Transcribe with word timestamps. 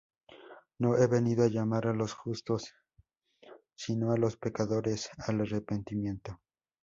No 0.79 0.95
he 0.97 1.05
venido 1.05 1.43
a 1.43 1.47
llamar 1.47 1.85
a 1.85 1.93
los 1.93 2.15
justos, 2.15 2.73
sino 3.75 4.11
a 4.11 4.17
los 4.17 4.35
pecadores 4.35 5.11
al 5.27 5.41
arrepentimiento. 5.41 6.39